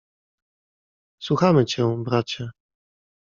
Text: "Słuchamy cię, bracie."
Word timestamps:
"Słuchamy 1.21 1.65
cię, 1.65 2.03
bracie." 2.03 2.51